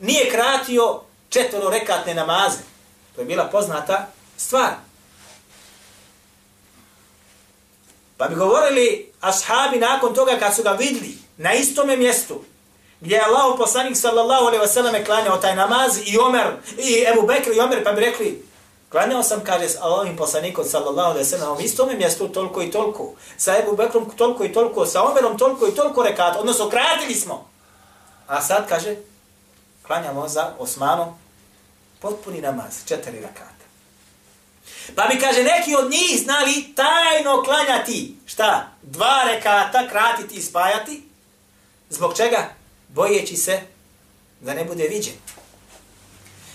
[0.00, 2.58] nije kratio četvoro rekatne namaze.
[3.14, 4.70] To je bila poznata stvar.
[8.16, 12.44] Pa bi govorili ashabi nakon toga kad su ga vidli na istome mjestu,
[13.00, 16.46] gdje je Allah poslanik sallallahu alaihi wasallam klanjao taj namaz i Omer,
[16.78, 18.42] i Ebu Bekr i Omer, pa bi rekli,
[18.88, 23.12] Klanjao sam, kaže, s Allahovim poslanikom, sallallahu alaihi sallam, u istome mjestu toliko i toliko,
[23.36, 27.50] sa Ebu Bekrom toliko i toliko, sa Omerom toliko i toliko rekata, odnosno kratili smo.
[28.26, 28.96] A sad, kaže,
[29.86, 31.14] klanjamo za Osmanom
[32.00, 33.58] potpuni namaz, četiri rekata.
[34.94, 38.68] Pa mi kaže, neki od njih znali tajno klanjati, šta?
[38.82, 41.08] Dva rekata, kratiti i spajati.
[41.90, 42.48] Zbog čega?
[42.88, 43.60] Bojeći se
[44.40, 45.14] da ne bude viđen.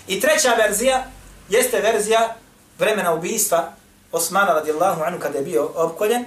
[0.07, 1.07] I treća verzija,
[1.49, 2.35] jeste verzija
[2.79, 3.73] vremena ubijstva
[4.11, 6.25] Osmana radijallahu anhu kada je bio opkoljen,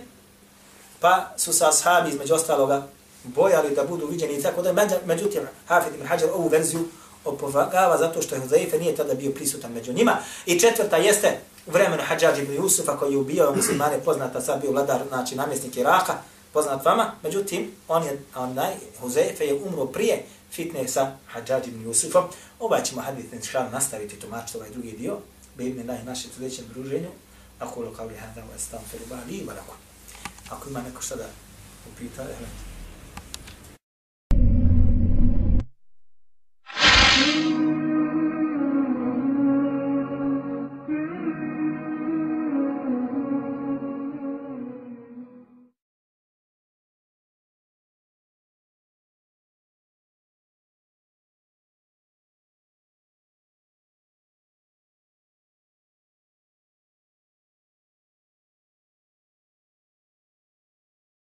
[1.01, 2.87] pa su sa ashabi između ostaloga
[3.25, 6.89] bojali da budu viđeni i tako da međutim Hafid ibn Hajar ovu verziju
[7.25, 10.17] opovagava zato što je Huzaife nije tada bio prisutan među njima.
[10.47, 15.01] I četvrta jeste vremena Hadžađ ibn Jusufa koji je ubio muslimane poznata sad bio vladar,
[15.09, 16.15] znači namjesnik Iraka,
[16.53, 22.25] poznat vama, međutim on je, onaj, Huzaife je umro prije fitne sa Hadžad ibn Jusufom.
[22.61, 25.19] Ovaj ćemo hadith inshallah nastaviti to mač ovaj drugi dio.
[25.57, 27.09] Bejme na našem sljedećem druženju.
[27.59, 29.77] Ako lo kao li hada wa astanfir li wa lakum.
[30.51, 31.29] Ako ima neko što da
[31.93, 32.47] upita, evo.
[37.17, 37.66] thank you